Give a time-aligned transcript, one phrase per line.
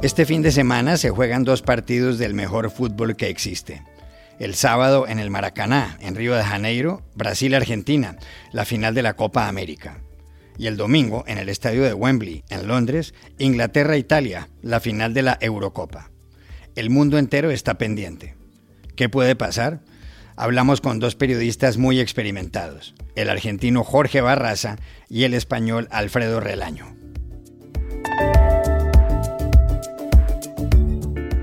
[0.00, 3.82] Este fin de semana se juegan dos partidos del mejor fútbol que existe.
[4.38, 8.16] El sábado en el Maracaná, en Río de Janeiro, Brasil-Argentina,
[8.52, 9.98] la final de la Copa América.
[10.56, 15.38] Y el domingo en el estadio de Wembley, en Londres, Inglaterra-Italia, la final de la
[15.40, 16.12] Eurocopa.
[16.76, 18.36] El mundo entero está pendiente.
[18.94, 19.80] ¿Qué puede pasar?
[20.36, 24.76] Hablamos con dos periodistas muy experimentados, el argentino Jorge Barraza
[25.08, 26.94] y el español Alfredo Relaño.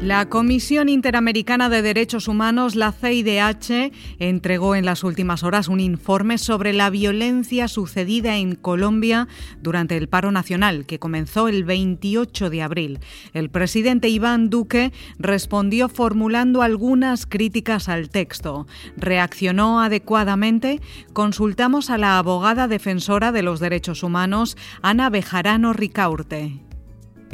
[0.06, 6.38] La Comisión Interamericana de Derechos Humanos, la CIDH, entregó en las últimas horas un informe
[6.38, 9.28] sobre la violencia sucedida en Colombia
[9.64, 13.00] durante el paro nacional, que comenzó el 28 de abril.
[13.34, 18.68] El presidente Iván Duque respondió formulando algunas críticas al texto.
[18.98, 20.82] ¿Reaccionó adecuadamente?
[21.14, 26.65] Consultamos a la abogada defensora de los derechos humanos, Ana Bejarano Ricaurte.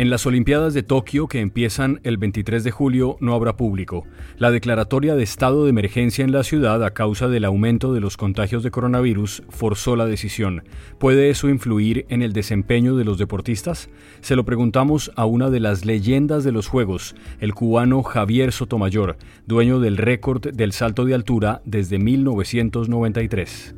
[0.02, 4.04] En las Olimpiadas de Tokio, que empiezan el 23 de julio, no habrá público.
[4.40, 8.18] La declaratoria de estado de emergencia en la ciudad a causa del aumento de los
[8.18, 10.64] contagios de coronavirus forzó la decisión.
[10.98, 13.92] ¿Puede eso influir en el desempeño de los deportistas?
[14.22, 19.18] Se lo preguntamos a una de las leyendas de los Juegos, el cubano Javier Sotomayor,
[19.46, 23.76] dueño del récord del salto de altura desde 1993.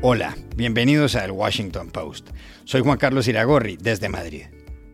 [0.00, 2.28] Hola, bienvenidos a El Washington Post.
[2.62, 4.44] Soy Juan Carlos Iragorri, desde Madrid.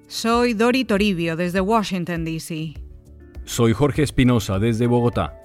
[0.09, 2.73] Soy Dori Toribio, desde Washington, D.C.
[3.45, 5.39] Soy Jorge Espinosa, desde Bogotá.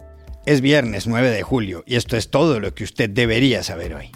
[0.46, 4.12] Es viernes 9 de julio y esto es todo lo que usted debería saber hoy.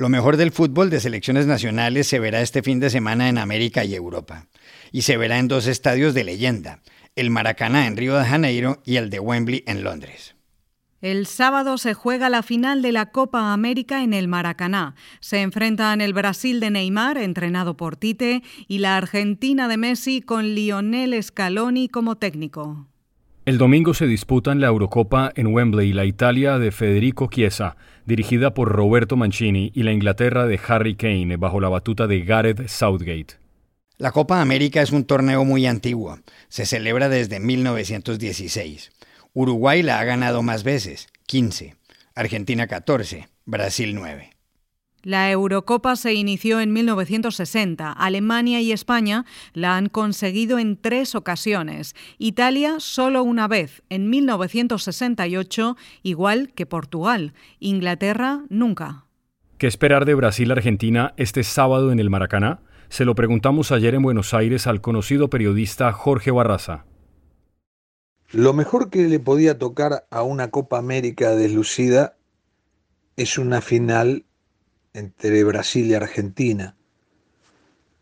[0.00, 3.84] Lo mejor del fútbol de selecciones nacionales se verá este fin de semana en América
[3.84, 4.46] y Europa
[4.92, 6.80] y se verá en dos estadios de leyenda,
[7.16, 10.36] el Maracaná en Río de Janeiro y el de Wembley en Londres.
[11.02, 14.94] El sábado se juega la final de la Copa América en el Maracaná.
[15.20, 20.54] Se enfrentan el Brasil de Neymar, entrenado por Tite, y la Argentina de Messi con
[20.54, 22.89] Lionel Scaloni como técnico.
[23.50, 27.74] El domingo se disputan la Eurocopa en Wembley la Italia de Federico Chiesa,
[28.06, 32.68] dirigida por Roberto Mancini, y la Inglaterra de Harry Kane, bajo la batuta de Gareth
[32.68, 33.40] Southgate.
[33.98, 36.20] La Copa América es un torneo muy antiguo.
[36.48, 38.92] Se celebra desde 1916.
[39.32, 41.74] Uruguay la ha ganado más veces, 15.
[42.14, 43.30] Argentina 14.
[43.46, 44.29] Brasil 9.
[45.02, 47.90] La Eurocopa se inició en 1960.
[47.92, 49.24] Alemania y España
[49.54, 51.94] la han conseguido en tres ocasiones.
[52.18, 57.32] Italia solo una vez, en 1968, igual que Portugal.
[57.60, 59.06] Inglaterra nunca.
[59.56, 62.60] ¿Qué esperar de Brasil-Argentina este sábado en el Maracaná?
[62.88, 66.84] Se lo preguntamos ayer en Buenos Aires al conocido periodista Jorge Barraza.
[68.32, 72.16] Lo mejor que le podía tocar a una Copa América deslucida
[73.16, 74.24] es una final
[74.92, 76.76] entre Brasil y Argentina.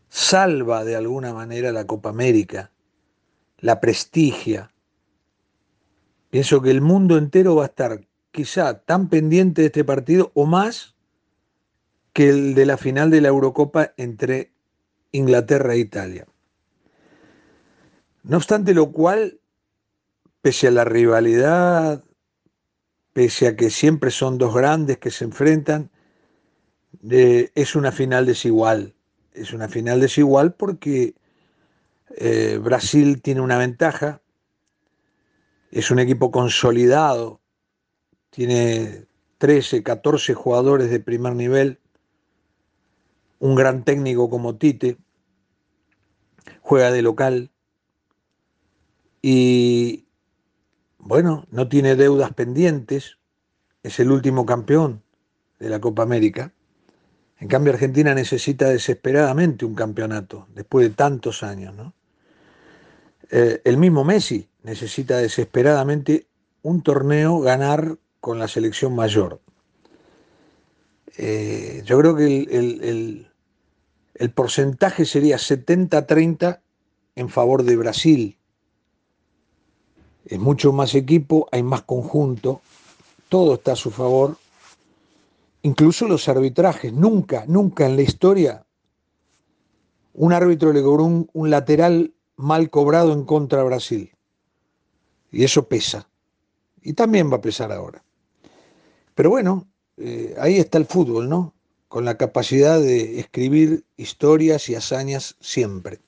[0.09, 2.71] Salva de alguna manera la Copa América,
[3.59, 4.71] la prestigia.
[6.29, 10.45] Pienso que el mundo entero va a estar quizá tan pendiente de este partido o
[10.45, 10.95] más
[12.13, 14.51] que el de la final de la Eurocopa entre
[15.11, 16.27] Inglaterra e Italia.
[18.23, 19.39] No obstante lo cual,
[20.41, 22.03] pese a la rivalidad,
[23.13, 25.91] pese a que siempre son dos grandes que se enfrentan,
[27.03, 28.95] es una final desigual.
[29.33, 31.15] Es una final desigual porque
[32.15, 34.21] eh, Brasil tiene una ventaja,
[35.71, 37.39] es un equipo consolidado,
[38.31, 39.05] tiene
[39.37, 41.79] 13, 14 jugadores de primer nivel,
[43.39, 44.97] un gran técnico como Tite,
[46.61, 47.51] juega de local.
[49.21, 50.07] Y
[50.97, 53.17] bueno, no tiene deudas pendientes,
[53.83, 55.03] es el último campeón
[55.59, 56.53] de la Copa América.
[57.39, 61.73] En cambio, Argentina necesita desesperadamente un campeonato, después de tantos años.
[61.75, 61.93] ¿no?
[63.31, 66.27] Eh, el mismo Messi necesita desesperadamente
[66.61, 69.39] un torneo ganar con la selección mayor.
[71.17, 73.29] Eh, yo creo que el,
[74.15, 76.59] el porcentaje sería 70-30
[77.15, 78.37] en favor de Brasil.
[80.25, 82.61] Es mucho más equipo, hay más conjunto,
[83.29, 84.37] todo está a su favor,
[85.61, 86.93] incluso los arbitrajes.
[86.93, 88.65] Nunca, nunca en la historia
[90.13, 94.11] un árbitro le cobró un, lateral mal cobrado en contra de Brasil.
[95.31, 96.09] Y eso pesa.
[96.81, 98.03] Y también va a pesar ahora.
[99.15, 99.67] Pero bueno,
[99.97, 101.53] eh, ahí está el fútbol, ¿no?
[101.89, 105.99] con la capacidad de escribir historias y hazañas siempre.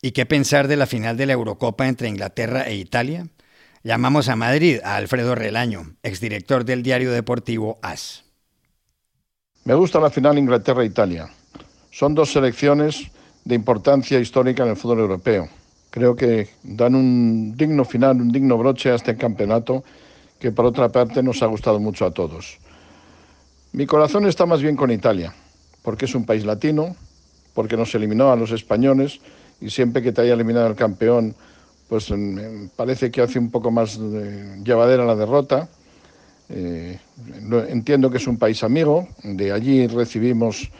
[0.00, 3.26] ¿Y qué pensar de la final de la Eurocopa entre Inglaterra e Italia?
[3.84, 8.24] Llamamos a Madrid a Alfredo Relaño, exdirector del diario deportivo AS.
[9.64, 11.28] Me gusta la final Inglaterra-Italia.
[11.90, 13.10] Son dos selecciones
[13.44, 15.48] de importancia histórica en el fútbol europeo.
[15.90, 19.84] Creo que dan un digno final, un digno broche a este campeonato
[20.40, 22.58] que por otra parte nos ha gustado mucho a todos.
[23.72, 25.32] Mi corazón está más bien con Italia,
[25.82, 26.96] porque es un país latino,
[27.54, 29.20] porque nos eliminó a los españoles
[29.60, 31.36] y siempre que te haya eliminado el campeón,
[31.88, 32.12] pues
[32.76, 35.68] parece que hace un poco más llevadera la derrota.
[36.50, 36.98] Eh,
[37.68, 40.70] entiendo que es un país amigo, de allí recibimos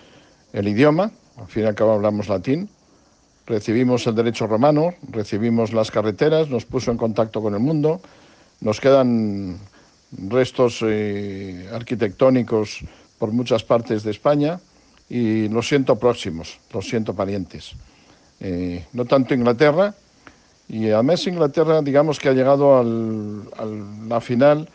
[0.53, 2.69] el idioma, al fin y al cabo hablamos latín,
[3.47, 8.01] recibimos el derecho romano, recibimos las carreteras, nos puso en contacto con el mundo,
[8.61, 9.59] nos quedan
[10.13, 12.81] restos eh, arquitectónicos
[13.19, 14.61] por muchas partes de España
[15.09, 17.73] y los siento próximos, los siento parientes.
[18.41, 19.95] Eh, no tanto Inglaterra,
[20.69, 24.69] y además Inglaterra, digamos que ha llegado a la final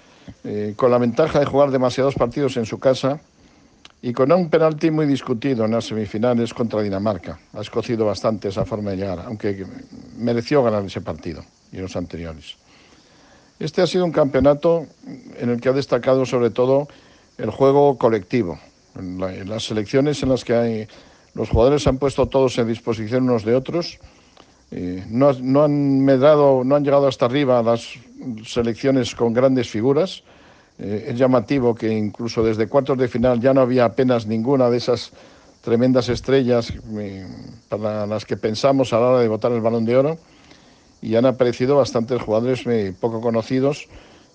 [0.43, 3.19] eh, con la ventaja de jugar demasiados partidos en su casa
[4.01, 7.39] y con un penalti muy discutido en las semifinales contra Dinamarca.
[7.53, 9.65] Ha escocido bastante esa forma de llegar, aunque
[10.17, 12.57] mereció ganar ese partido y los anteriores.
[13.59, 14.87] Este ha sido un campeonato
[15.37, 16.87] en el que ha destacado sobre todo
[17.37, 18.59] el juego colectivo,
[18.95, 19.19] en,
[19.49, 20.87] las selecciones en las que hay,
[21.33, 23.99] los jugadores se han puesto todos en disposición unos de otros,
[24.75, 27.93] eh, no, no han llegado hasta arriba las
[28.43, 30.23] selecciones con grandes figuras.
[30.79, 34.77] Eh, es llamativo que incluso desde cuartos de final ya no había apenas ninguna de
[34.77, 35.11] esas
[35.61, 37.27] tremendas estrellas eh,
[37.69, 40.17] para las que pensamos a la hora de votar el balón de oro
[41.03, 42.63] y han aparecido bastantes jugadores
[42.99, 43.87] poco conocidos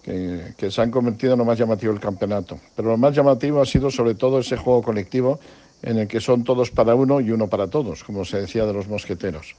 [0.04, 2.60] que, se han convertido en lo más llamativo del campeonato.
[2.76, 5.40] Pero lo más llamativo ha sido sobre todo ese juego colectivo
[5.82, 8.72] en el que son todos para uno y uno para todos, como se decía de
[8.72, 9.56] los mosqueteros.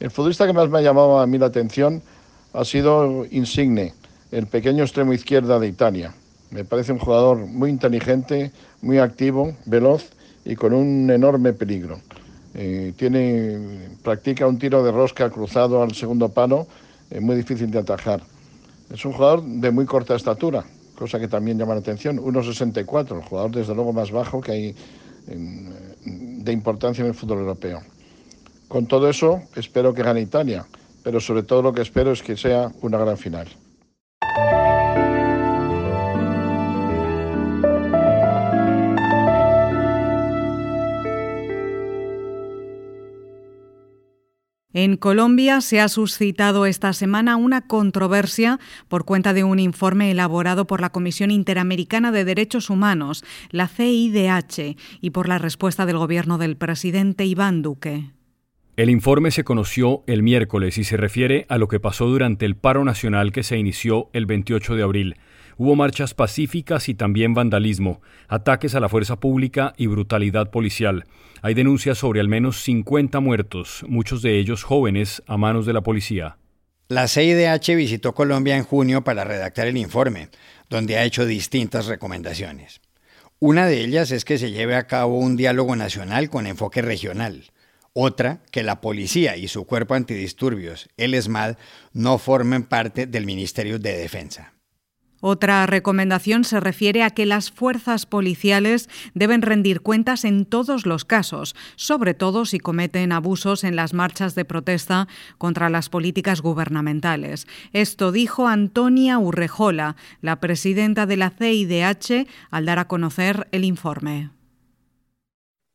[0.00, 2.00] El futbolista que más me ha llamado a mí la atención
[2.54, 3.92] ha sido Insigne,
[4.32, 6.14] el pequeño extremo izquierda de Italia.
[6.50, 8.50] Me parece un jugador muy inteligente,
[8.80, 10.08] muy activo, veloz
[10.46, 12.00] y con un enorme peligro.
[12.54, 16.66] Eh, tiene, practica un tiro de rosca cruzado al segundo palo,
[17.10, 18.22] eh, muy difícil de atajar.
[18.90, 20.64] Es un jugador de muy corta estatura,
[20.96, 24.74] cosa que también llama la atención, 1,64, el jugador desde luego más bajo que hay
[25.26, 27.82] de importancia en el fútbol europeo.
[28.70, 30.64] Con todo eso, espero que gane Italia,
[31.02, 33.48] pero sobre todo lo que espero es que sea una gran final.
[44.72, 50.68] En Colombia se ha suscitado esta semana una controversia por cuenta de un informe elaborado
[50.68, 56.38] por la Comisión Interamericana de Derechos Humanos, la CIDH, y por la respuesta del gobierno
[56.38, 58.19] del presidente Iván Duque.
[58.80, 62.56] El informe se conoció el miércoles y se refiere a lo que pasó durante el
[62.56, 65.16] paro nacional que se inició el 28 de abril.
[65.58, 71.04] Hubo marchas pacíficas y también vandalismo, ataques a la fuerza pública y brutalidad policial.
[71.42, 75.82] Hay denuncias sobre al menos 50 muertos, muchos de ellos jóvenes, a manos de la
[75.82, 76.38] policía.
[76.88, 80.30] La CIDH visitó Colombia en junio para redactar el informe,
[80.70, 82.80] donde ha hecho distintas recomendaciones.
[83.40, 87.44] Una de ellas es que se lleve a cabo un diálogo nacional con enfoque regional.
[88.02, 91.56] Otra, que la policía y su cuerpo antidisturbios, el ESMAD,
[91.92, 94.54] no formen parte del Ministerio de Defensa.
[95.20, 101.04] Otra recomendación se refiere a que las fuerzas policiales deben rendir cuentas en todos los
[101.04, 107.46] casos, sobre todo si cometen abusos en las marchas de protesta contra las políticas gubernamentales.
[107.74, 114.30] Esto dijo Antonia Urrejola, la presidenta de la CIDH, al dar a conocer el informe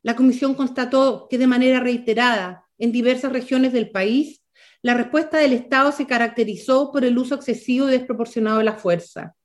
[0.05, 4.43] la Comisión constató que de manera reiterada en diversas regiones del país,
[4.83, 9.35] la respuesta del Estado se caracterizó por el uso excesivo y desproporcionado de la fuerza.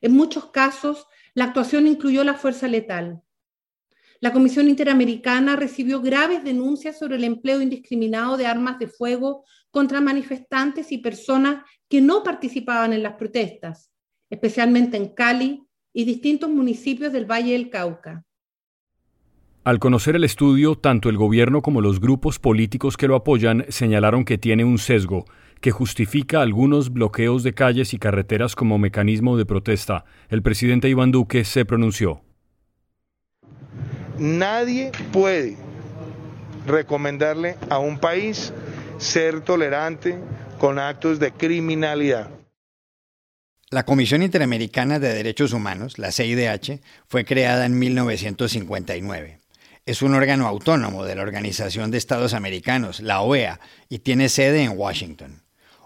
[0.00, 3.20] En muchos casos, la actuación incluyó la fuerza letal.
[4.20, 10.00] La Comisión Interamericana recibió graves denuncias sobre el empleo indiscriminado de armas de fuego contra
[10.00, 13.90] manifestantes y personas que no participaban en las protestas,
[14.30, 18.24] especialmente en Cali y distintos municipios del Valle del Cauca.
[19.64, 24.26] Al conocer el estudio, tanto el gobierno como los grupos políticos que lo apoyan señalaron
[24.26, 25.24] que tiene un sesgo,
[25.62, 30.04] que justifica algunos bloqueos de calles y carreteras como mecanismo de protesta.
[30.28, 32.20] El presidente Iván Duque se pronunció.
[34.18, 35.56] Nadie puede
[36.66, 38.52] recomendarle a un país
[38.98, 40.18] ser tolerante
[40.58, 42.28] con actos de criminalidad.
[43.70, 49.43] La Comisión Interamericana de Derechos Humanos, la CIDH, fue creada en 1959
[49.86, 54.62] es un órgano autónomo de la Organización de Estados Americanos, la OEA, y tiene sede
[54.62, 55.42] en Washington.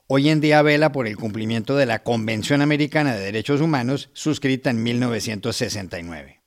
[0.07, 4.71] hoy en día vela por el cumplimiento de la Convención Americana de Derechos Humanos suscrita
[4.71, 6.41] en 1969.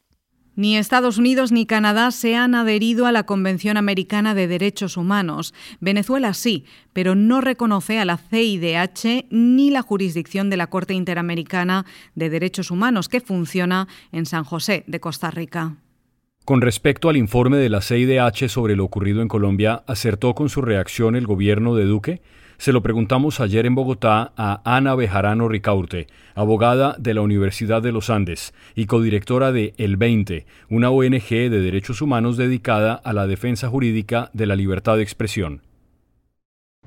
[0.55, 5.53] Ni Estados Unidos ni Canadá se han adherido a la Convención Americana de Derechos Humanos.
[5.79, 11.85] Venezuela sí, pero no reconoce a la CIDH ni la jurisdicción de la Corte Interamericana
[12.15, 15.77] de Derechos Humanos que funciona en San José de Costa Rica.
[16.43, 20.63] Con respecto al informe de la CIDH sobre lo ocurrido en Colombia, ¿acertó con su
[20.63, 22.21] reacción el gobierno de Duque?
[22.57, 27.91] Se lo preguntamos ayer en Bogotá a Ana Bejarano Ricaurte, abogada de la Universidad de
[27.91, 33.27] los Andes y codirectora de El 20, una ONG de derechos humanos dedicada a la
[33.27, 35.61] defensa jurídica de la libertad de expresión.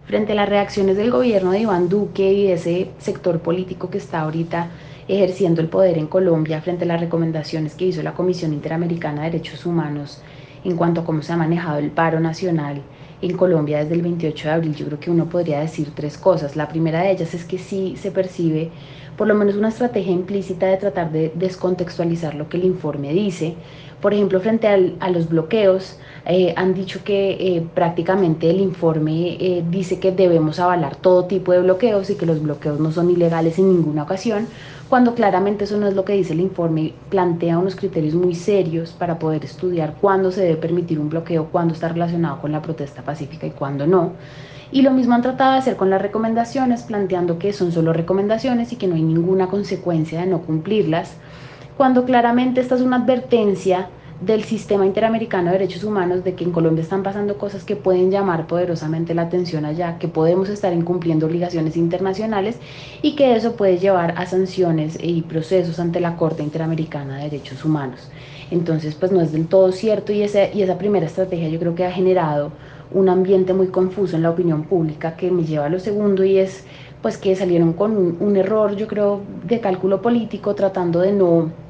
[0.05, 4.23] Frente a las reacciones del gobierno de Iván Duque y ese sector político que está
[4.23, 4.71] ahorita
[5.09, 9.31] ejerciendo el poder en Colombia, frente a las recomendaciones que hizo la Comisión Interamericana de
[9.31, 10.21] Derechos Humanos
[10.65, 12.83] en cuanto a cómo se ha manejado el paro nacional
[13.21, 16.57] en Colombia desde el 28 de abril, yo creo que uno podría decir tres cosas.
[16.57, 18.71] La primera de ellas es que sí se percibe
[19.17, 23.55] por lo menos una estrategia implícita de tratar de descontextualizar lo que el informe dice.
[24.01, 29.65] Por ejemplo, frente a los bloqueos, eh, han dicho que eh, prácticamente el informe eh,
[29.71, 33.59] dice que debemos avalar todo tipo de bloqueos y que los bloqueos no son ilegales
[33.59, 34.47] en ninguna ocasión,
[34.89, 38.93] cuando claramente eso no es lo que dice el informe, plantea unos criterios muy serios
[38.93, 43.03] para poder estudiar cuándo se debe permitir un bloqueo, cuándo está relacionado con la protesta
[43.03, 44.13] pacífica y cuándo no.
[44.71, 48.73] Y lo mismo han tratado de hacer con las recomendaciones, planteando que son solo recomendaciones
[48.73, 51.17] y que no hay ninguna consecuencia de no cumplirlas,
[51.77, 53.89] cuando claramente esta es una advertencia
[54.21, 58.11] del sistema interamericano de derechos humanos de que en Colombia están pasando cosas que pueden
[58.11, 62.59] llamar poderosamente la atención allá, que podemos estar incumpliendo obligaciones internacionales
[63.03, 67.65] y que eso puede llevar a sanciones y procesos ante la Corte Interamericana de Derechos
[67.65, 68.09] Humanos.
[68.51, 71.75] Entonces, pues no es del todo cierto y, ese, y esa primera estrategia yo creo
[71.75, 72.53] que ha generado
[72.93, 76.39] un ambiente muy confuso en la opinión pública que me lleva a lo segundo y
[76.39, 76.65] es
[77.03, 81.64] pues que salieron con un error yo creo de cálculo político tratando de no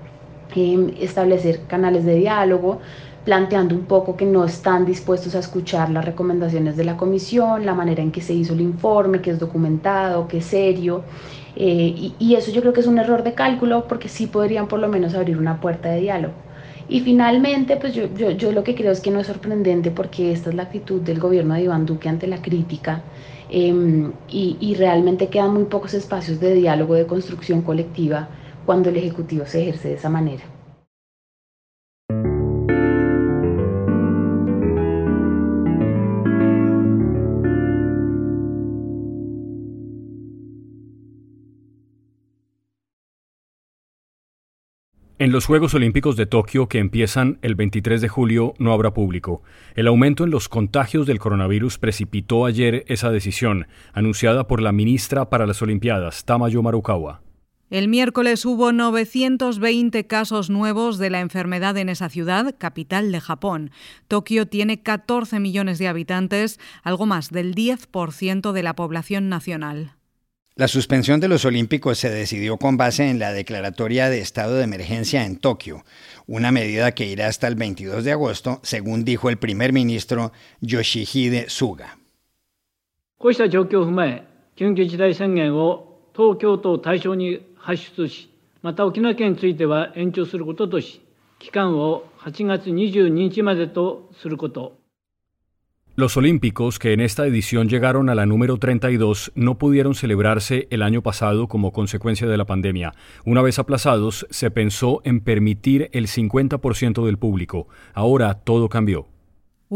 [1.01, 2.81] establecer canales de diálogo,
[3.25, 7.75] planteando un poco que no están dispuestos a escuchar las recomendaciones de la comisión, la
[7.75, 11.03] manera en que se hizo el informe, que es documentado, que es serio.
[11.57, 14.81] Eh, y, eso yo creo que es un error de cálculo porque sí podrían por
[14.81, 16.35] lo menos abrir una puerta de diálogo.
[16.87, 20.33] Y finalmente, pues yo, yo, yo, lo que creo es que no es sorprendente porque
[20.33, 23.03] esta es la actitud del gobierno de Iván Duque ante la crítica
[23.49, 28.29] em, y, y realmente quedan muy pocos espacios de diálogo, de construcción colectiva
[28.65, 30.45] cuando el Ejecutivo se ejerce de esa manera.
[45.25, 49.43] En los Juegos Olímpicos de Tokio, que empiezan el 23 de julio, no habrá público.
[49.75, 55.31] El aumento en los contagios del coronavirus precipitó ayer esa decisión, anunciada por la ministra
[55.31, 57.24] para las Olimpiadas, Tamayo Marukawa.
[57.75, 63.73] El miércoles hubo 920 casos nuevos de la enfermedad en esa ciudad, capital de Japón.
[64.07, 69.97] Tokio tiene 14 millones de habitantes, algo más del 10% de la población nacional.
[70.55, 74.63] La suspensión de los Olímpicos se decidió con base en la declaratoria de estado de
[74.63, 75.83] emergencia en Tokio,
[76.29, 81.51] una medida que irá hasta el 22 de agosto, según dijo el primer ministro Yoshihide
[81.51, 81.99] Suga.
[87.64, 88.30] 発出し、
[88.62, 91.02] また沖縄県については延長することとし、
[91.40, 94.80] 期間を8月22日までとすること。
[95.96, 101.02] Los Olímpicos, que en esta edición llegaron a la número 32, no pudieron celebrarse el año
[101.02, 102.94] pasado como consecuencia de la pandemia.
[103.26, 107.68] Una vez aplazados, se pensó en permitir el 50% del público.
[107.94, 109.08] Ahora todo cambió.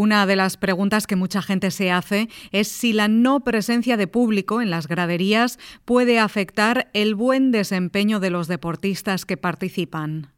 [0.01, 4.07] Una de las preguntas que mucha gente se hace es si la no presencia de
[4.07, 10.31] público en las graderías puede afectar el buen desempeño de los deportistas que participan.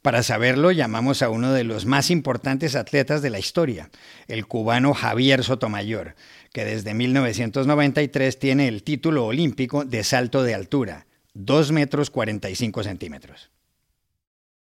[0.00, 3.90] Para saberlo, llamamos a uno de los más importantes atletas de la historia,
[4.28, 6.14] el cubano Javier Sotomayor,
[6.52, 13.50] que desde 1993 tiene el título olímpico de salto de altura, 2 metros 45 centímetros.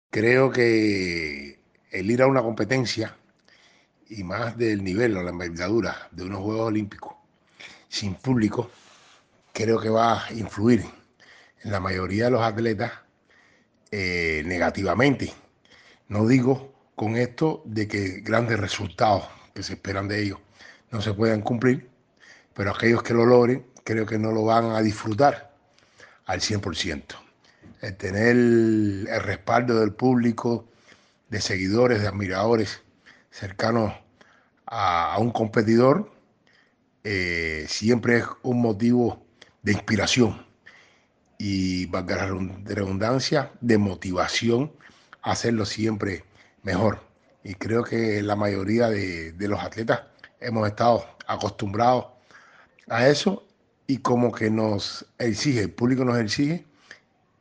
[0.09, 1.59] Creo que
[1.91, 3.17] el ir a una competencia
[4.11, 7.13] y más del nivel o la envergadura de unos Juegos Olímpicos
[7.87, 8.69] sin público,
[9.53, 10.83] creo que va a influir
[11.63, 12.91] en la mayoría de los atletas
[13.89, 15.33] eh, negativamente.
[16.09, 20.39] No digo con esto de que grandes resultados que se esperan de ellos
[20.91, 21.89] no se puedan cumplir,
[22.53, 25.55] pero aquellos que lo logren creo que no lo van a disfrutar
[26.25, 27.03] al 100%.
[27.79, 30.67] El tener el respaldo del público,
[31.29, 32.81] de seguidores, de admiradores,
[33.31, 33.93] cercanos
[34.65, 36.11] a, un competidor,
[37.03, 39.25] eh, siempre es un motivo
[39.63, 40.45] de inspiración
[41.38, 42.27] y, valga la
[42.65, 44.71] redundancia, de motivación
[45.23, 46.23] a hacerlo siempre
[46.61, 47.00] mejor.
[47.43, 50.01] Y creo que la mayoría de, los atletas
[50.39, 52.05] hemos estado acostumbrados
[52.89, 53.47] a eso
[53.88, 56.65] y como que nos exige, el público nos exige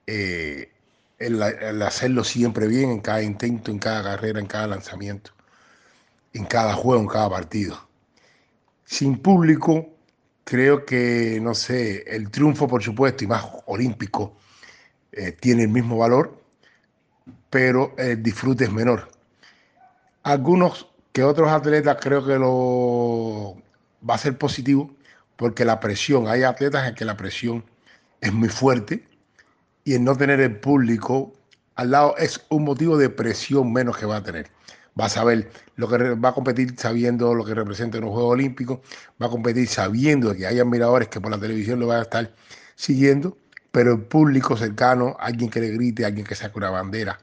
[0.06, 0.72] eh,
[1.18, 5.32] el, hacerlo siempre bien en cada intento, en cada carrera, en cada lanzamiento,
[6.32, 7.88] en cada juego, en cada partido.
[8.84, 9.88] Sin público,
[10.44, 14.36] creo que, no sé, el triunfo, por supuesto, y más olímpico,
[15.12, 16.40] eh, tiene el mismo valor,
[17.50, 19.10] pero el disfrute es menor.
[20.22, 23.56] Algunos que otros atletas creo que lo
[24.08, 24.94] va a ser positivo,
[25.36, 27.64] porque la presión, hay atletas en que la presión
[28.20, 29.04] es muy fuerte
[29.84, 31.32] y el no tener el público
[31.76, 34.50] al lado es un motivo de presión menos que va a tener.
[34.98, 38.32] Va a saber lo que va a competir sabiendo lo que representa en los Juegos
[38.32, 38.80] Olímpicos,
[39.20, 42.32] va a competir sabiendo que hay admiradores que por la televisión lo van a estar
[42.74, 43.36] siguiendo,
[43.70, 47.18] pero el público cercano, alguien que le grite, alguien que saque una bandera,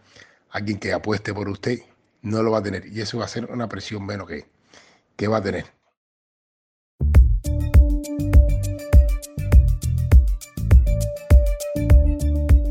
[0.52, 1.80] alguien que apueste por usted,
[2.22, 2.86] no lo va a tener.
[2.88, 4.46] Y eso va a ser una presión menos que,
[5.16, 5.66] que va a tener.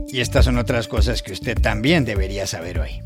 [0.09, 3.03] Y estas son otras cosas que usted también debería saber hoy.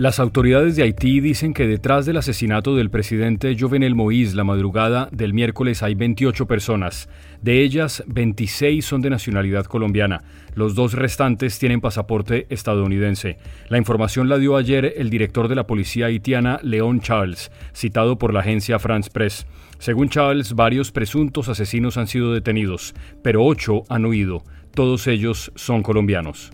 [0.00, 5.10] Las autoridades de Haití dicen que detrás del asesinato del presidente Jovenel Moïse la madrugada
[5.12, 7.10] del miércoles hay 28 personas.
[7.42, 10.22] De ellas, 26 son de nacionalidad colombiana.
[10.54, 13.36] Los dos restantes tienen pasaporte estadounidense.
[13.68, 18.32] La información la dio ayer el director de la policía haitiana, Leon Charles, citado por
[18.32, 19.46] la agencia France Press.
[19.78, 24.44] Según Charles, varios presuntos asesinos han sido detenidos, pero ocho han huido.
[24.74, 26.52] Todos ellos son colombianos.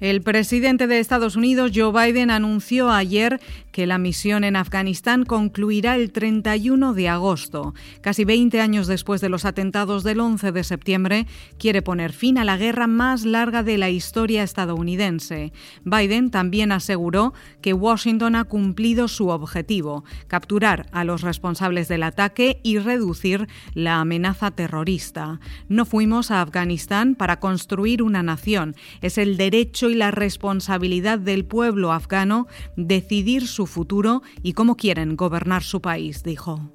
[0.00, 3.38] El presidente de Estados Unidos, Joe Biden, anunció ayer
[3.70, 7.74] que la misión en Afganistán concluirá el 31 de agosto.
[8.00, 11.26] Casi 20 años después de los atentados del 11 de septiembre,
[11.58, 15.52] quiere poner fin a la guerra más larga de la historia estadounidense.
[15.84, 22.58] Biden también aseguró que Washington ha cumplido su objetivo, capturar a los responsables del ataque
[22.62, 25.40] y reducir la amenaza terrorista.
[25.68, 31.92] No fuimos a Afganistán para construir una nación, es el derecho la responsabilidad del pueblo
[31.92, 36.70] afgano decidir su futuro y cómo quieren gobernar su país, dijo.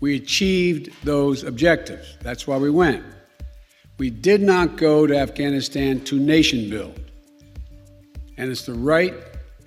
[0.00, 2.16] We achieved those objectives.
[2.22, 3.04] That's why we went.
[3.98, 6.98] We did not go to Afghanistan to nation build.
[8.38, 9.12] And it's the right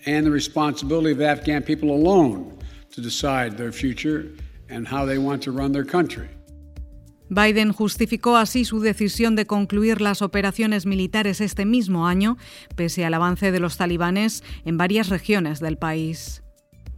[0.08, 2.58] and the responsibility of the Afghan people alone
[2.92, 4.32] to decide their future
[4.70, 6.30] and how they want to run their country.
[7.34, 12.38] Biden justificó así su decisión de concluir las operaciones militares este mismo año,
[12.76, 16.43] pese al avance de los talibanes en varias regiones del país.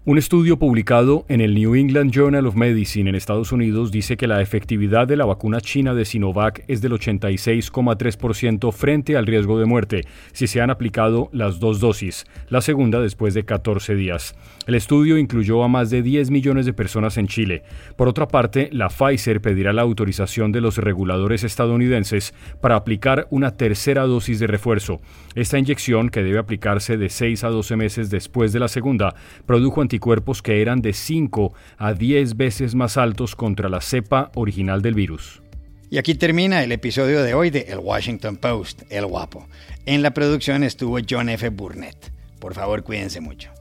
[0.07, 4.27] Un estudio publicado en el New England Journal of Medicine en Estados Unidos dice que
[4.27, 9.65] la efectividad de la vacuna china de Sinovac es del 86,3% frente al riesgo de
[9.65, 14.35] muerte si se han aplicado las dos dosis, la segunda después de 14 días.
[14.67, 17.63] El estudio incluyó a más de 10 millones de personas en Chile.
[17.95, 23.53] Por otra parte, la Pfizer pedirá la autorización de los reguladores estadounidenses para aplicar una
[23.53, 25.01] tercera dosis de refuerzo.
[25.33, 29.15] Esta inyección, que debe aplicarse de 6 a 12 meses después de la segunda,
[29.47, 34.81] produjo cuerpos que eran de 5 a 10 veces más altos contra la cepa original
[34.81, 35.41] del virus.
[35.89, 39.47] Y aquí termina el episodio de hoy de El Washington Post, El Guapo.
[39.85, 41.49] En la producción estuvo John F.
[41.49, 42.11] Burnett.
[42.39, 43.51] Por favor, cuídense mucho.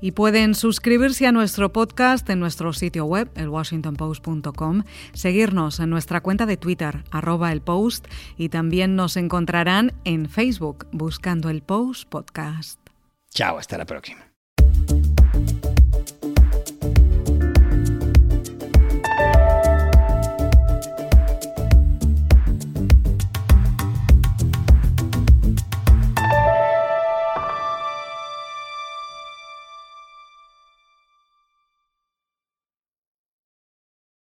[0.00, 6.46] Y pueden suscribirse a nuestro podcast en nuestro sitio web, elwashingtonpost.com, seguirnos en nuestra cuenta
[6.46, 8.06] de Twitter, arroba el post,
[8.38, 12.78] y también nos encontrarán en Facebook buscando el Post Podcast.
[13.30, 14.29] Chao, hasta la próxima.